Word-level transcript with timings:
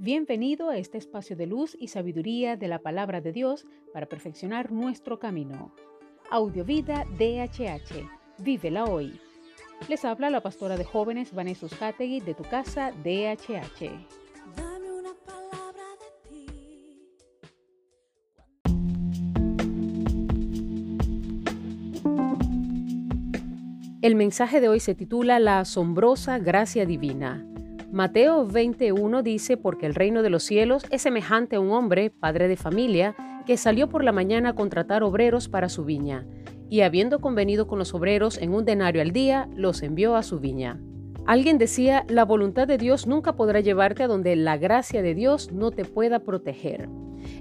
Bienvenido 0.00 0.70
a 0.70 0.76
este 0.76 0.96
espacio 0.96 1.34
de 1.34 1.48
luz 1.48 1.76
y 1.76 1.88
sabiduría 1.88 2.56
de 2.56 2.68
la 2.68 2.78
palabra 2.78 3.20
de 3.20 3.32
Dios 3.32 3.66
para 3.92 4.06
perfeccionar 4.06 4.70
nuestro 4.70 5.18
camino. 5.18 5.74
Audiovida 6.30 7.04
DHH. 7.18 8.08
Vívela 8.38 8.84
hoy. 8.84 9.18
Les 9.88 10.04
habla 10.04 10.30
la 10.30 10.40
pastora 10.40 10.76
de 10.76 10.84
jóvenes 10.84 11.34
Vanessa 11.34 11.66
Hategui 11.80 12.20
de 12.20 12.34
tu 12.34 12.44
casa 12.44 12.92
DHH. 12.92 13.90
Dame 14.56 14.92
una 14.92 15.14
palabra 15.26 15.82
de 15.98 16.12
ti. 16.30 16.46
El 24.00 24.14
mensaje 24.14 24.60
de 24.60 24.68
hoy 24.68 24.78
se 24.78 24.94
titula 24.94 25.40
La 25.40 25.58
asombrosa 25.58 26.38
gracia 26.38 26.86
divina. 26.86 27.44
Mateo 27.90 28.46
21 28.46 29.22
dice, 29.22 29.56
porque 29.56 29.86
el 29.86 29.94
reino 29.94 30.22
de 30.22 30.28
los 30.28 30.42
cielos 30.42 30.84
es 30.90 31.00
semejante 31.00 31.56
a 31.56 31.60
un 31.60 31.70
hombre, 31.70 32.10
padre 32.10 32.46
de 32.46 32.56
familia, 32.56 33.16
que 33.46 33.56
salió 33.56 33.88
por 33.88 34.04
la 34.04 34.12
mañana 34.12 34.50
a 34.50 34.54
contratar 34.54 35.02
obreros 35.02 35.48
para 35.48 35.70
su 35.70 35.86
viña, 35.86 36.26
y 36.68 36.82
habiendo 36.82 37.18
convenido 37.18 37.66
con 37.66 37.78
los 37.78 37.94
obreros 37.94 38.36
en 38.36 38.52
un 38.52 38.66
denario 38.66 39.00
al 39.00 39.12
día, 39.12 39.48
los 39.54 39.82
envió 39.82 40.16
a 40.16 40.22
su 40.22 40.38
viña. 40.38 40.78
Alguien 41.26 41.56
decía, 41.56 42.04
la 42.08 42.26
voluntad 42.26 42.68
de 42.68 42.76
Dios 42.76 43.06
nunca 43.06 43.36
podrá 43.36 43.60
llevarte 43.60 44.02
a 44.02 44.08
donde 44.08 44.36
la 44.36 44.58
gracia 44.58 45.00
de 45.00 45.14
Dios 45.14 45.50
no 45.50 45.70
te 45.70 45.86
pueda 45.86 46.18
proteger. 46.18 46.90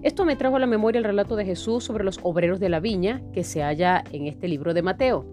Esto 0.02 0.24
me 0.24 0.38
trajo 0.38 0.56
a 0.56 0.60
la 0.60 0.66
memoria 0.66 1.00
el 1.00 1.06
relato 1.06 1.36
de 1.36 1.44
Jesús 1.44 1.84
sobre 1.84 2.06
los 2.06 2.22
obreros 2.24 2.62
de 2.62 2.70
la 2.70 2.80
viña 2.80 3.22
que 3.34 3.44
se 3.44 3.64
halla 3.64 4.02
en 4.14 4.28
este 4.28 4.48
libro 4.48 4.74
de 4.74 4.82
Mateo. 4.82 5.26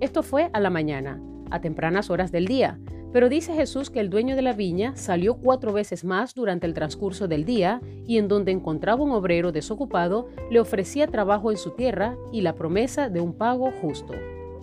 Esto 0.00 0.22
fue 0.22 0.50
a 0.52 0.60
la 0.60 0.68
mañana, 0.68 1.18
a 1.50 1.62
tempranas 1.62 2.10
horas 2.10 2.30
del 2.30 2.46
día, 2.46 2.78
pero 3.12 3.28
dice 3.28 3.54
Jesús 3.54 3.90
que 3.90 4.00
el 4.00 4.10
dueño 4.10 4.36
de 4.36 4.42
la 4.42 4.52
viña 4.52 4.94
salió 4.96 5.34
cuatro 5.34 5.72
veces 5.72 6.04
más 6.04 6.34
durante 6.34 6.66
el 6.66 6.74
transcurso 6.74 7.26
del 7.26 7.44
día 7.44 7.80
y 8.06 8.18
en 8.18 8.28
donde 8.28 8.52
encontraba 8.52 9.02
un 9.02 9.12
obrero 9.12 9.52
desocupado 9.52 10.28
le 10.50 10.60
ofrecía 10.60 11.08
trabajo 11.08 11.50
en 11.50 11.56
su 11.56 11.70
tierra 11.70 12.16
y 12.32 12.42
la 12.42 12.54
promesa 12.54 13.08
de 13.08 13.20
un 13.20 13.32
pago 13.32 13.72
justo. 13.80 14.14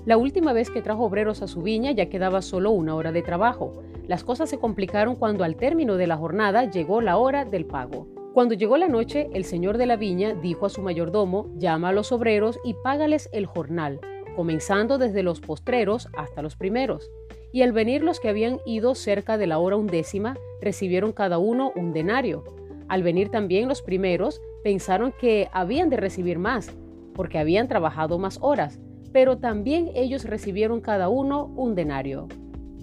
La 0.05 0.15
última 0.15 0.53
vez 0.53 0.69
que 0.69 0.81
trajo 0.81 1.03
obreros 1.03 1.41
a 1.41 1.47
su 1.47 1.61
viña 1.61 1.91
ya 1.91 2.07
quedaba 2.07 2.41
solo 2.41 2.71
una 2.71 2.95
hora 2.95 3.11
de 3.11 3.21
trabajo. 3.21 3.83
Las 4.07 4.23
cosas 4.23 4.49
se 4.49 4.57
complicaron 4.57 5.17
cuando 5.17 5.43
al 5.43 5.57
término 5.57 5.97
de 5.97 6.07
la 6.07 6.15
jornada 6.15 6.63
llegó 6.63 7.01
la 7.01 7.17
hora 7.17 7.43
del 7.43 7.65
pago. 7.65 8.07
Cuando 8.33 8.53
llegó 8.53 8.77
la 8.77 8.87
noche, 8.87 9.27
el 9.33 9.43
señor 9.43 9.77
de 9.77 9.85
la 9.85 9.97
viña 9.97 10.33
dijo 10.33 10.65
a 10.65 10.69
su 10.69 10.81
mayordomo, 10.81 11.49
llama 11.57 11.89
a 11.89 11.91
los 11.91 12.13
obreros 12.13 12.57
y 12.63 12.75
págales 12.75 13.29
el 13.33 13.47
jornal, 13.47 13.99
comenzando 14.37 14.97
desde 14.97 15.23
los 15.23 15.41
postreros 15.41 16.07
hasta 16.15 16.41
los 16.41 16.55
primeros. 16.55 17.11
Y 17.51 17.61
al 17.61 17.71
venir 17.71 18.03
los 18.03 18.19
que 18.19 18.29
habían 18.29 18.59
ido 18.65 18.95
cerca 18.95 19.37
de 19.37 19.47
la 19.47 19.59
hora 19.59 19.77
undécima, 19.77 20.37
recibieron 20.61 21.11
cada 21.11 21.37
uno 21.37 21.71
un 21.75 21.93
denario. 21.93 22.43
Al 22.87 23.03
venir 23.03 23.29
también 23.29 23.67
los 23.67 23.81
primeros, 23.81 24.41
pensaron 24.63 25.13
que 25.19 25.49
habían 25.51 25.89
de 25.89 25.97
recibir 25.97 26.39
más, 26.39 26.71
porque 27.13 27.39
habían 27.39 27.67
trabajado 27.67 28.17
más 28.17 28.37
horas, 28.41 28.79
pero 29.11 29.37
también 29.37 29.91
ellos 29.95 30.23
recibieron 30.25 30.81
cada 30.81 31.09
uno 31.09 31.45
un 31.55 31.75
denario. 31.75 32.27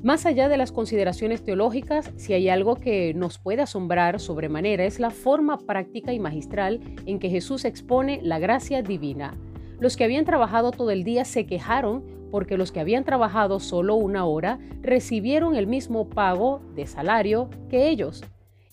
Más 0.03 0.27
allá 0.27 0.51
de 0.51 0.59
las 0.59 0.71
consideraciones 0.71 1.43
teológicas, 1.43 2.13
si 2.17 2.35
hay 2.35 2.51
algo 2.51 2.75
que 2.75 3.15
nos 3.15 3.39
puede 3.39 3.63
asombrar 3.63 4.21
sobremanera 4.21 4.85
es 4.85 5.01
la 5.01 5.09
forma 5.09 5.57
práctica 5.57 6.13
y 6.13 6.19
magistral 6.19 6.81
en 7.07 7.19
que 7.19 7.31
Jesús 7.31 7.65
expone 7.65 8.21
la 8.23 8.39
gracia 8.39 8.83
divina. 8.83 9.33
Los 9.81 9.97
que 9.97 10.05
habían 10.05 10.27
trabajado 10.27 10.73
todo 10.73 10.91
el 10.91 11.05
día 11.05 11.25
se 11.25 11.47
quejaron 11.47 12.05
porque 12.31 12.57
los 12.57 12.73
que 12.73 12.81
habían 12.81 13.05
trabajado 13.05 13.61
solo 13.61 13.95
una 13.95 14.25
hora 14.25 14.59
recibieron 14.81 15.57
el 15.57 15.67
mismo 15.67 16.09
pago 16.09 16.61
de 16.75 16.87
salario 16.87 17.49
que 17.69 17.89
ellos. 17.89 18.25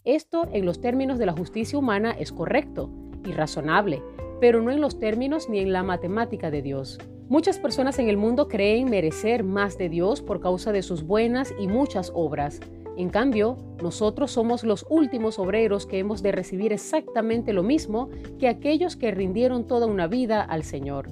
Esto 0.04 0.48
en 0.52 0.66
los 0.66 0.82
términos 0.82 1.20
de 1.20 1.28
la 1.28 1.34
justicia 1.34 1.78
humana 1.78 2.12
es 2.12 2.32
correcto 2.32 2.90
y 3.26 3.32
razonable, 3.32 4.02
pero 4.40 4.62
no 4.62 4.72
en 4.72 4.82
los 4.82 5.00
términos 5.00 5.50
ni 5.50 5.60
en 5.60 5.72
la 5.72 5.84
matemática 5.84 6.50
de 6.50 6.62
Dios. 6.62 6.98
Muchas 7.30 7.60
personas 7.60 7.98
en 8.00 8.10
el 8.10 8.18
mundo 8.18 8.48
creen 8.48 8.90
merecer 8.90 9.44
más 9.44 9.78
de 9.78 9.88
Dios 9.88 10.22
por 10.22 10.42
causa 10.42 10.72
de 10.72 10.82
sus 10.82 11.04
buenas 11.04 11.54
y 11.60 11.68
muchas 11.68 12.12
obras. 12.14 12.60
En 12.98 13.10
cambio, 13.10 13.56
nosotros 13.82 14.32
somos 14.32 14.64
los 14.64 14.86
últimos 14.90 15.40
obreros 15.40 15.86
que 15.86 16.00
hemos 16.00 16.22
de 16.22 16.34
recibir 16.34 16.74
exactamente 16.74 17.54
lo 17.54 17.64
mismo 17.64 18.10
que 18.38 18.50
aquellos 18.50 18.98
que 18.98 19.12
rindieron 19.12 19.66
toda 19.66 19.86
una 19.86 20.08
vida 20.08 20.42
al 20.42 20.64
Señor. 20.64 21.10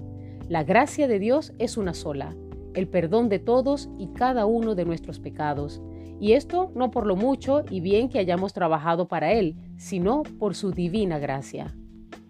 La 0.50 0.64
gracia 0.64 1.08
de 1.08 1.20
Dios 1.20 1.54
es 1.60 1.78
una 1.78 1.94
sola, 1.94 2.36
el 2.74 2.88
perdón 2.88 3.30
de 3.30 3.38
todos 3.38 3.88
y 4.00 4.08
cada 4.08 4.48
uno 4.48 4.74
de 4.74 4.84
nuestros 4.84 5.20
pecados. 5.20 5.80
Y 6.20 6.34
esto 6.34 6.72
no 6.74 6.90
por 6.90 7.06
lo 7.06 7.16
mucho 7.16 7.64
y 7.70 7.82
bien 7.82 8.10
que 8.10 8.18
hayamos 8.18 8.52
trabajado 8.52 9.08
para 9.08 9.32
Él, 9.32 9.56
sino 9.78 10.24
por 10.24 10.56
su 10.56 10.72
divina 10.72 11.20
gracia. 11.20 11.76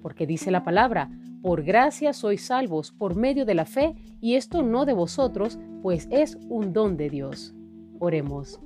Porque 0.02 0.28
dice 0.28 0.52
la 0.52 0.66
palabra, 0.66 1.10
por 1.42 1.64
gracia 1.64 2.12
sois 2.12 2.42
salvos 2.42 2.92
por 2.92 3.16
medio 3.16 3.46
de 3.46 3.56
la 3.56 3.64
fe, 3.64 3.96
y 4.20 4.36
esto 4.36 4.64
no 4.64 4.84
de 4.84 4.92
vosotros, 4.92 5.58
pues 5.82 6.10
es 6.12 6.38
un 6.50 6.74
don 6.74 6.98
de 6.98 7.10
Dios. 7.10 7.56
Oremos. 8.00 8.60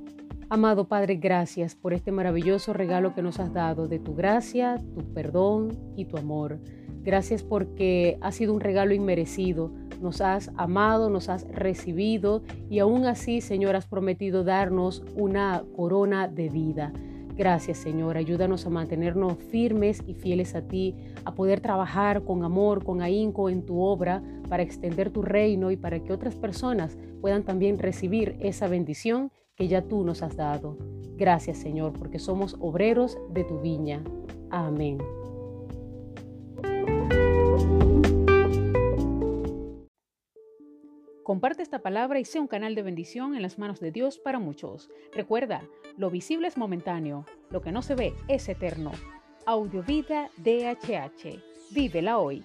Amado 0.54 0.88
Padre, 0.88 1.16
gracias 1.16 1.74
por 1.74 1.96
este 1.96 2.12
maravilloso 2.12 2.74
regalo 2.74 3.16
que 3.16 3.24
nos 3.24 3.40
has 3.40 3.52
dado 3.54 3.88
de 3.88 3.98
tu 3.98 4.14
gracia, 4.14 4.80
tu 4.94 5.02
perdón 5.12 5.76
y 5.96 6.06
tu 6.06 6.16
amor. 6.16 6.60
Gracias 7.02 7.42
porque 7.42 8.20
ha 8.22 8.32
sido 8.32 8.54
un 8.54 8.60
regalo 8.60 8.94
inmerecido. 8.94 9.72
Nos 10.00 10.22
has 10.22 10.52
amado, 10.56 11.10
nos 11.10 11.28
has 11.28 11.48
recibido 11.48 12.44
y 12.70 12.78
aún 12.78 13.08
así, 13.08 13.42
Señor, 13.42 13.76
has 13.76 13.88
prometido 13.88 14.44
darnos 14.44 15.04
una 15.16 15.64
corona 15.76 16.28
de 16.28 16.50
vida. 16.50 16.94
Gracias, 17.36 17.80
Señor. 17.80 18.18
Ayúdanos 18.18 18.66
a 18.66 18.70
mantenernos 18.70 19.38
firmes 19.38 20.04
y 20.06 20.14
fieles 20.14 20.54
a 20.54 20.62
ti, 20.62 20.96
a 21.26 21.34
poder 21.34 21.62
trabajar 21.62 22.24
con 22.24 22.44
amor, 22.44 22.84
con 22.84 23.02
ahínco 23.02 23.50
en 23.50 23.66
tu 23.66 23.82
obra 23.82 24.22
para 24.50 24.64
extender 24.64 25.10
tu 25.10 25.24
reino 25.24 25.72
y 25.72 25.78
para 25.78 26.00
que 26.04 26.14
otras 26.14 26.36
personas 26.36 26.98
puedan 27.22 27.44
también 27.44 27.80
recibir 27.80 28.36
esa 28.40 28.68
bendición 28.68 29.32
que 29.56 29.68
ya 29.68 29.82
tú 29.82 30.04
nos 30.04 30.22
has 30.22 30.36
dado. 30.36 30.78
Gracias, 31.16 31.58
Señor, 31.58 31.94
porque 31.94 32.20
somos 32.20 32.56
obreros 32.60 33.18
de 33.30 33.44
tu 33.44 33.60
viña. 33.62 34.04
Amén. 34.50 34.98
Comparte 41.34 41.64
esta 41.64 41.80
palabra 41.80 42.20
y 42.20 42.26
sea 42.26 42.42
un 42.42 42.48
canal 42.48 42.76
de 42.76 42.84
bendición 42.84 43.36
en 43.36 43.42
las 43.42 43.58
manos 43.58 43.80
de 43.80 43.92
Dios 43.92 44.20
para 44.20 44.38
muchos. 44.38 44.92
Recuerda, 45.16 45.64
lo 45.98 46.12
visible 46.12 46.48
es 46.48 46.58
momentáneo, 46.58 47.26
lo 47.50 47.60
que 47.60 47.72
no 47.72 47.82
se 47.82 47.96
ve 47.96 48.14
es 48.28 48.48
eterno. 48.50 48.92
Audiovida 49.48 50.30
DHH. 50.38 51.42
Vívela 51.72 52.20
hoy. 52.20 52.44